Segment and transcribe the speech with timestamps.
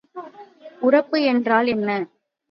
[0.81, 1.89] உரப்பு என்றால் என்ன?